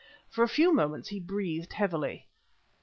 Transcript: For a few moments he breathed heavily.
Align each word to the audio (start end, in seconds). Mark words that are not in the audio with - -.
For 0.31 0.43
a 0.43 0.49
few 0.49 0.73
moments 0.73 1.09
he 1.09 1.19
breathed 1.19 1.73
heavily. 1.73 2.25